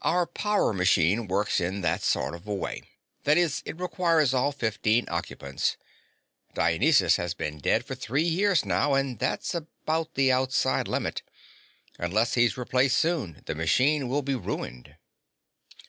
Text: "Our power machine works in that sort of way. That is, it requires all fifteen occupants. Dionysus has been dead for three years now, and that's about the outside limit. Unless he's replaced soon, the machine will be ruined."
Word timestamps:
"Our 0.00 0.26
power 0.26 0.72
machine 0.72 1.28
works 1.28 1.60
in 1.60 1.82
that 1.82 2.02
sort 2.02 2.34
of 2.34 2.48
way. 2.48 2.82
That 3.22 3.38
is, 3.38 3.62
it 3.64 3.78
requires 3.78 4.34
all 4.34 4.50
fifteen 4.50 5.06
occupants. 5.08 5.76
Dionysus 6.52 7.14
has 7.14 7.32
been 7.34 7.58
dead 7.58 7.84
for 7.84 7.94
three 7.94 8.24
years 8.24 8.64
now, 8.64 8.94
and 8.94 9.20
that's 9.20 9.54
about 9.54 10.14
the 10.14 10.32
outside 10.32 10.88
limit. 10.88 11.22
Unless 11.96 12.34
he's 12.34 12.56
replaced 12.56 12.98
soon, 12.98 13.44
the 13.46 13.54
machine 13.54 14.08
will 14.08 14.22
be 14.22 14.34
ruined." 14.34 14.96